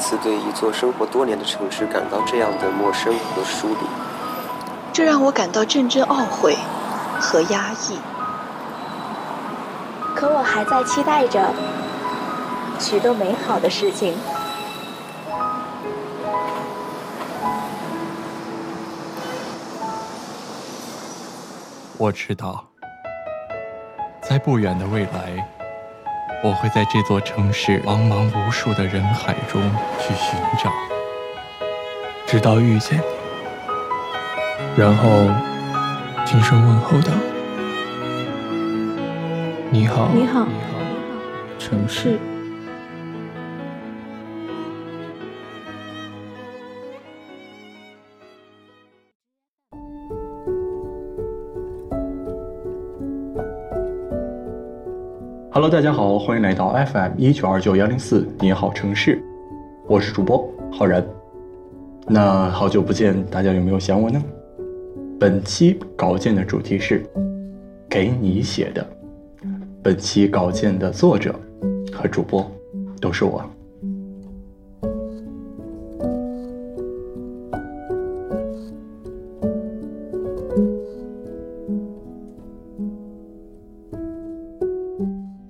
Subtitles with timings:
[0.00, 3.86] 次对一座生活多年的城市感到这样的陌生和疏离，
[4.92, 6.56] 这让我感到阵阵懊悔
[7.20, 7.98] 和压抑。
[10.16, 11.54] 可我还在期待着
[12.78, 14.16] 许多美好的事情。
[21.96, 22.64] 我知道，
[24.22, 25.46] 在不远的未来，
[26.42, 29.60] 我会在这座城市茫茫无数的人海中
[29.98, 30.72] 去寻找，
[32.26, 35.28] 直到遇见你，然后
[36.24, 37.12] 轻声问候道
[39.70, 40.48] ：“你好，你好，
[41.58, 42.18] 城市。”
[55.62, 59.22] Hello，大家好，欢迎来到 FM 一九二九幺零四，你好城市，
[59.86, 61.06] 我是主播浩然。
[62.06, 64.22] 那好久不见，大家有没有想我呢？
[65.18, 67.04] 本期稿件的主题是
[67.90, 68.86] 给你写的，
[69.82, 71.38] 本期稿件的作者
[71.92, 72.50] 和主播
[72.98, 73.44] 都是我。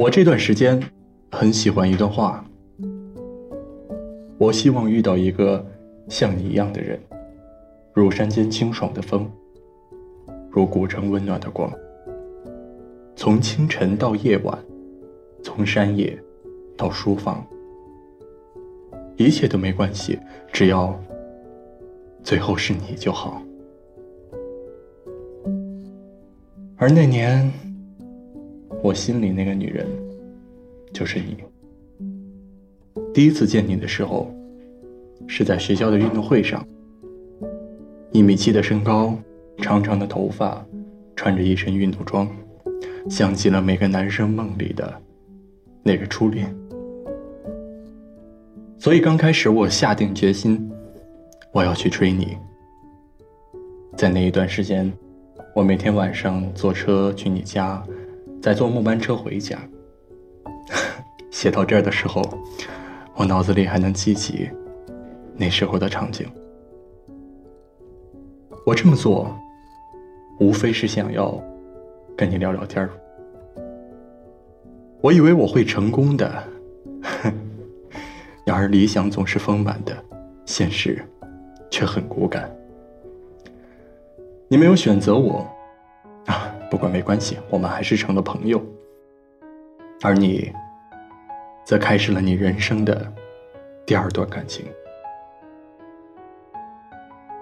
[0.00, 0.82] 我这段时间
[1.30, 2.42] 很喜欢一段话。
[4.38, 5.62] 我希望遇到一个
[6.08, 6.98] 像你一样的人，
[7.92, 9.30] 如山间清爽的风，
[10.48, 11.70] 如古城温暖的光。
[13.14, 14.58] 从清晨到夜晚，
[15.42, 16.18] 从山野
[16.78, 17.46] 到书房，
[19.18, 20.18] 一切都没关系，
[20.50, 20.98] 只要
[22.22, 23.42] 最后是你就好。
[26.78, 27.52] 而那年。
[28.82, 29.86] 我心里那个女人，
[30.92, 31.36] 就是你。
[33.12, 34.32] 第一次见你的时候，
[35.26, 36.66] 是在学校的运动会上。
[38.10, 39.14] 一米七的身高，
[39.58, 40.64] 长长的头发，
[41.14, 42.26] 穿着一身运动装，
[43.08, 44.92] 像极了每个男生梦里的
[45.82, 46.54] 那个初恋。
[48.78, 50.70] 所以刚开始我下定决心，
[51.52, 52.36] 我要去追你。
[53.94, 54.90] 在那一段时间，
[55.54, 57.84] 我每天晚上坐车去你家。
[58.40, 59.58] 在坐末班车回家，
[61.30, 62.22] 写到这儿的时候，
[63.14, 64.50] 我脑子里还能记起
[65.36, 66.26] 那时候的场景。
[68.64, 69.34] 我这么做，
[70.38, 71.38] 无非是想要
[72.16, 72.90] 跟你聊聊天儿。
[75.02, 76.42] 我以为我会成功的，
[78.44, 79.96] 然而理想总是丰满的，
[80.44, 81.02] 现实
[81.70, 82.50] 却很骨感。
[84.48, 85.46] 你没有选择我。
[86.70, 88.62] 不过没关系，我们还是成了朋友。
[90.02, 90.50] 而你，
[91.64, 93.12] 则开始了你人生的
[93.84, 94.64] 第二段感情。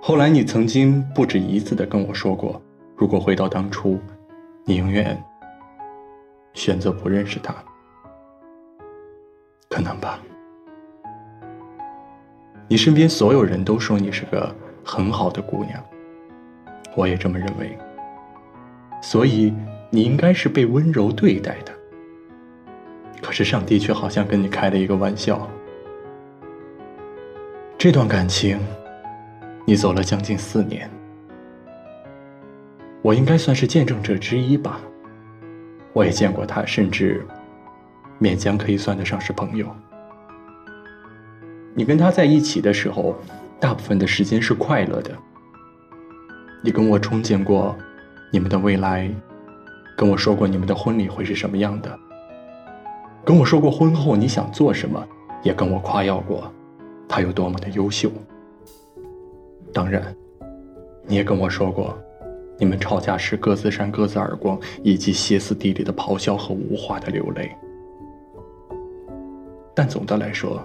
[0.00, 2.60] 后来，你曾经不止一次的跟我说过，
[2.96, 4.00] 如果回到当初，
[4.64, 5.22] 你永远
[6.54, 7.54] 选择不认识他。
[9.68, 10.18] 可能吧。
[12.66, 14.52] 你身边所有人都说你是个
[14.82, 15.78] 很好的姑娘，
[16.96, 17.78] 我也这么认为。
[19.00, 19.52] 所以
[19.90, 21.72] 你应该是被温柔对待的，
[23.22, 25.48] 可是上帝却好像跟你开了一个玩笑。
[27.78, 28.60] 这段感情，
[29.64, 30.88] 你走了将近四年，
[33.00, 34.80] 我应该算是见证者之一吧。
[35.92, 37.26] 我也见过他，甚至
[38.20, 39.66] 勉强可以算得上是朋友。
[41.74, 43.16] 你跟他在一起的时候，
[43.58, 45.10] 大部分的时间是快乐的。
[46.62, 47.74] 你跟我憧憬过。
[48.32, 49.10] 你们的未来，
[49.96, 51.98] 跟我说过你们的婚礼会是什么样的，
[53.24, 55.04] 跟我说过婚后你想做什么，
[55.42, 56.50] 也跟我夸耀过
[57.08, 58.08] 他有多么的优秀。
[59.72, 60.14] 当然，
[61.06, 61.98] 你也跟我说过，
[62.56, 67.50] 你们吵架时各自扇各自耳光，以及歇斯底里的咆哮和无话的流泪。
[69.74, 70.64] 但总的来说，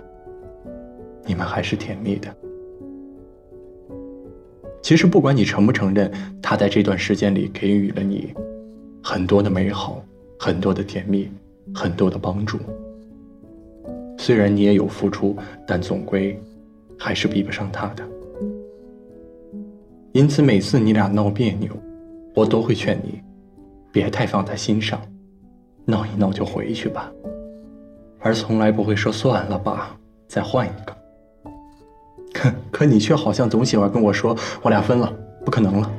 [1.26, 2.36] 你们还是甜蜜的。
[4.86, 6.12] 其实，不管你承不承认，
[6.44, 8.32] 他在这段时间里给予了你
[9.02, 10.00] 很多的美好、
[10.38, 11.28] 很多的甜蜜、
[11.74, 12.60] 很多的帮助。
[14.20, 15.36] 虽然你也有付出，
[15.66, 16.40] 但总归
[17.00, 18.08] 还是比不上他的。
[20.12, 21.72] 因此，每次你俩闹别扭，
[22.36, 23.20] 我都会劝你
[23.92, 25.02] 别太放在心上，
[25.84, 27.12] 闹一闹就回去吧，
[28.20, 29.98] 而从来不会说算了吧，
[30.28, 30.96] 再换一个。
[32.36, 35.12] 可可你却好像总喜欢跟我说我俩分了，
[35.46, 35.90] 不可能了。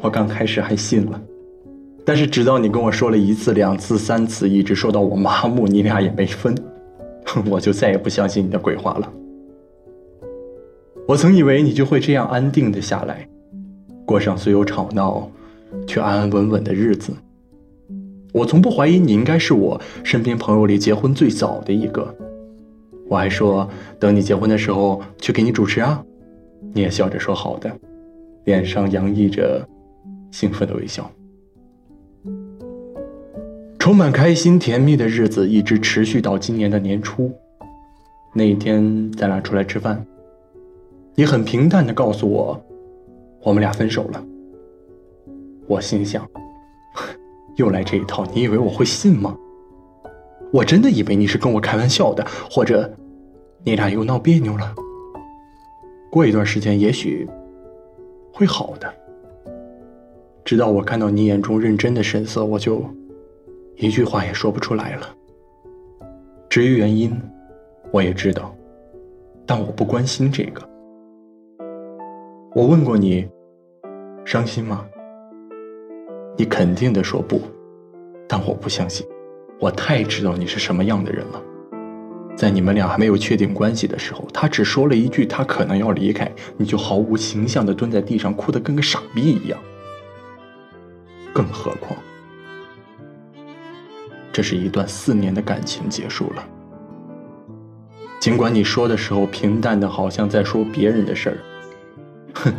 [0.00, 1.22] 我刚开始还信了，
[2.04, 6.52] 但是直到你跟我说了一次、两次、三次，一直说到我麻木，你俩也没分，
[7.48, 9.12] 我就再也不相信你的鬼话了。
[11.06, 13.28] 我曾以为你就会这样安定的下来，
[14.04, 15.30] 过上虽有吵闹，
[15.86, 17.12] 却安安稳稳的日子。
[18.32, 22.12] 我从不怀疑你应该是我身边朋友里结婚最早的一个。
[23.10, 23.68] 我还说
[23.98, 26.00] 等你结婚的时候去给你主持啊，
[26.72, 27.68] 你也笑着说好的，
[28.44, 29.68] 脸上洋溢着
[30.30, 31.10] 兴奋的微笑。
[33.80, 37.32] 充满开心甜蜜的日子一直持续到今年的年初，
[38.32, 40.06] 那一天咱俩出来吃饭，
[41.16, 42.64] 你很平淡的告诉我，
[43.42, 44.24] 我们俩分手了。
[45.66, 46.24] 我心想，
[47.58, 49.36] 又来这一套，你以为我会信吗？
[50.52, 52.92] 我真的以为你是跟我开玩笑的，或者
[53.64, 54.74] 你俩又闹别扭了。
[56.10, 57.28] 过一段时间也许
[58.32, 58.92] 会好的。
[60.44, 62.84] 直到我看到你眼中认真的神色，我就。
[63.76, 65.06] 一句话也说不出来了。
[66.50, 67.18] 至于原因，
[67.90, 68.54] 我也知道，
[69.46, 70.60] 但我不关心这个。
[72.54, 73.26] 我问过你，
[74.26, 74.84] 伤心吗？
[76.36, 77.40] 你肯定的说不，
[78.28, 79.06] 但我不相信。
[79.60, 81.42] 我太知道你是什么样的人了。
[82.34, 89.60] 在你们俩还没有确定关系的时候，他只说了一句他可能要离开，你就毫无形象的蹲在地上哭得跟个傻逼一样。
[91.34, 91.94] 更何况。
[94.32, 96.48] 这是一段四年的感情结束了。
[98.18, 101.38] 尽管你说的时候平淡的，好像在说别人的事儿，
[102.34, 102.52] 哼，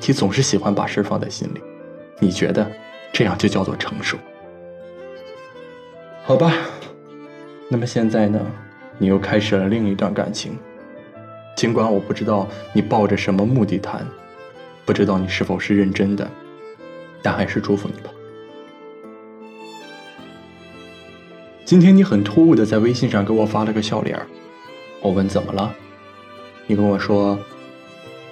[0.00, 1.60] 你总是喜欢把事放在心里，
[2.18, 2.68] 你觉得
[3.12, 4.16] 这样就叫做成熟？
[6.30, 6.54] 好吧，
[7.68, 8.40] 那么现在呢，
[8.98, 10.56] 你又开始了另一段感情。
[11.56, 14.06] 尽管我不知道你抱着什么目的谈，
[14.84, 16.30] 不知道你是否是认真的，
[17.20, 18.10] 但还是祝福你吧。
[21.64, 24.16] 今天你很突兀的在微信上给我发了个笑脸
[25.02, 25.74] 我问怎么了，
[26.68, 27.36] 你跟我说，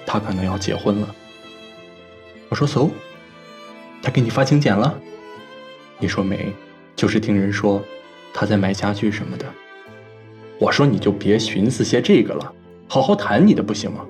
[0.05, 1.15] 他可能要结婚了。
[2.47, 2.87] 我说 so，
[4.01, 4.97] 他给你发请柬了？
[5.97, 6.53] 你说没，
[6.99, 7.81] 就是听人说
[8.33, 9.45] 他在买家具什么的。
[10.59, 12.53] 我说你就别寻思些这个了，
[12.89, 14.05] 好好谈你的不行吗？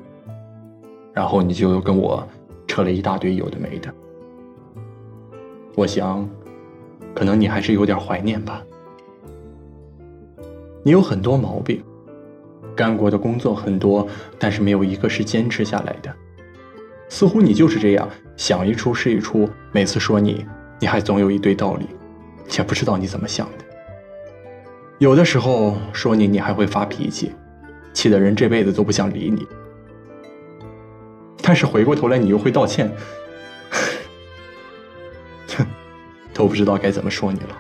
[1.13, 2.27] 然后你就跟我
[2.68, 3.94] 扯了一大堆有的没的。
[5.75, 6.27] 我想，
[7.13, 8.63] 可能你还是有点怀念吧。
[10.81, 11.83] 你有很多毛病，
[12.75, 14.07] 干过的工作很多，
[14.39, 16.12] 但是没有一个是坚持下来的。
[17.07, 19.47] 似乎你就是这样，想一出是一出。
[19.71, 20.44] 每次说你，
[20.80, 21.85] 你还总有一堆道理，
[22.57, 23.65] 也不知道你怎么想的。
[24.97, 27.31] 有的时候说你，你还会发脾气，
[27.93, 29.47] 气得人这辈子都不想理你。
[31.41, 32.91] 但是回过头来，你又会道歉，
[35.47, 35.65] 哼，
[36.33, 37.57] 都不知道该怎么说你了。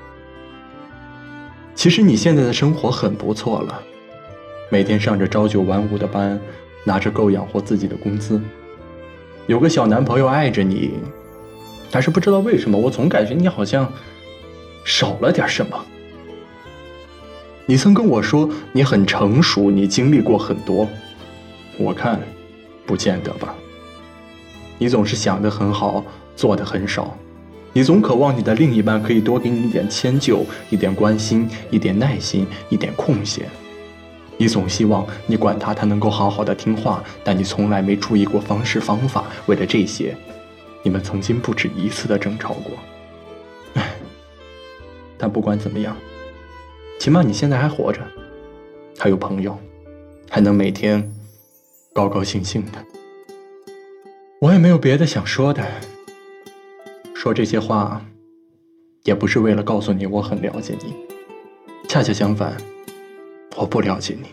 [1.73, 3.81] 其实你现在的生活很不错了，
[4.69, 6.37] 每天上着朝九晚五的班，
[6.83, 8.39] 拿着够养活自己的工资，
[9.47, 10.99] 有个小男朋友爱着你，
[11.89, 13.89] 但是不知道为什么，我总感觉你好像
[14.83, 15.85] 少了点什么。
[17.65, 20.87] 你曾跟我说你很成熟，你经历过很多，
[21.77, 22.19] 我看
[22.85, 23.53] 不见得吧。
[24.77, 26.03] 你总是想的很好，
[26.35, 27.15] 做的很少。
[27.71, 33.45] 你总渴望你的另一半可以多给你一点迁就、一点关心、一点耐心、一点空闲。
[34.37, 39.25] 你总希望你管他，他能够好好的听话，但你从来没注意过方式方法。
[39.45, 40.15] 为了这些，
[40.81, 42.71] 你们曾经不止一次的争吵过。
[45.19, 45.95] 但不管怎么样，
[46.97, 48.01] 起码你现在还活着，
[48.97, 49.55] 还有朋友，
[50.29, 51.13] 还能每天
[51.93, 52.83] 高高兴兴的。
[54.39, 55.61] 我也没有别的想说的。
[57.13, 58.01] 说这些话，
[59.03, 60.95] 也不是为了告诉你我很了解你，
[61.89, 62.55] 恰恰相反，
[63.57, 64.29] 我不了解你，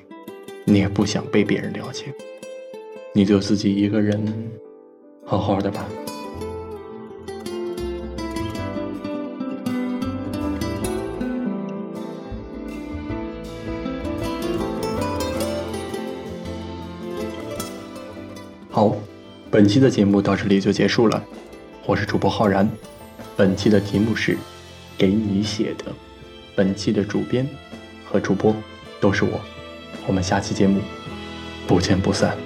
[0.65, 2.15] 你也不想被别人了解，
[3.13, 4.25] 你就自己一个人
[5.25, 5.85] 好好的吧。
[19.57, 21.25] 本期的节目到这里就结束了。
[21.87, 22.71] 我是主播浩然，
[23.39, 24.37] 本期的题目是
[24.99, 25.87] “给你写的”，
[26.55, 27.49] 本期的主编
[28.05, 28.55] 和主播
[29.01, 29.41] 都是我，
[30.07, 30.83] 我们下期节目
[31.67, 32.37] 不见不散。